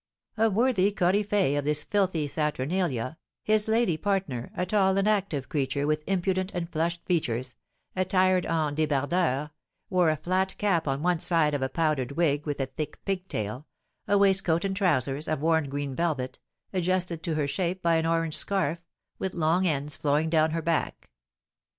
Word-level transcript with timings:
A 0.35 0.49
worthy 0.49 0.91
coryphée 0.91 1.55
of 1.59 1.63
this 1.63 1.83
filthy 1.83 2.25
saturnalia, 2.25 3.19
his 3.43 3.67
lady 3.67 3.97
partner, 3.97 4.51
a 4.57 4.65
tall 4.65 4.97
and 4.97 5.07
active 5.07 5.47
creature 5.47 5.85
with 5.85 6.03
impudent 6.07 6.51
and 6.55 6.67
flushed 6.67 7.05
features, 7.05 7.55
attired 7.95 8.47
en 8.47 8.75
débardeur, 8.75 9.51
wore 9.91 10.09
a 10.09 10.17
flat 10.17 10.57
cap 10.57 10.87
on 10.87 11.03
one 11.03 11.19
side 11.19 11.53
of 11.53 11.61
a 11.61 11.69
powdered 11.69 12.13
wig 12.13 12.47
with 12.47 12.59
a 12.59 12.65
thick 12.65 12.97
pigtail, 13.05 13.67
a 14.07 14.17
waistcoat 14.17 14.65
and 14.65 14.75
trousers 14.75 15.27
of 15.27 15.39
worn 15.39 15.69
green 15.69 15.95
velvet, 15.95 16.39
adjusted 16.73 17.21
to 17.21 17.35
her 17.35 17.47
shape 17.47 17.83
by 17.83 17.97
an 17.97 18.07
orange 18.07 18.35
scarf, 18.35 18.79
with 19.19 19.35
long 19.35 19.67
ends 19.67 19.95
flowing 19.95 20.31
down 20.31 20.49
her 20.49 20.63
back. 20.63 21.11